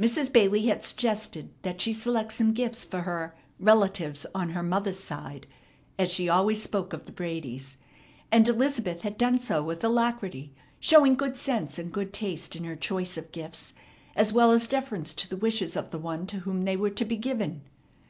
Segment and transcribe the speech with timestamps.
[0.00, 0.32] Mrs.
[0.32, 5.46] Bailey had suggested that she select some gifts for her "relatives on her mother's side,"
[5.98, 7.76] as she always spoke of the Bradys;
[8.32, 12.76] and Elizabeth had done so with alacrity, showing good sense and good taste in her
[12.76, 13.74] choice of gifts,
[14.16, 17.04] as well as deference to the wishes of the one to whom they were to
[17.04, 17.60] be given.